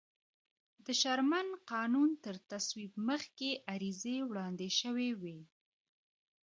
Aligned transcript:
د 0.85 0.87
شرمن 1.01 1.47
قانون 1.71 2.09
تر 2.25 2.35
تصویب 2.51 2.91
مخکې 3.09 3.49
عریضې 3.73 4.17
وړاندې 4.29 4.67
شوې 4.79 5.09
وې. 5.21 5.39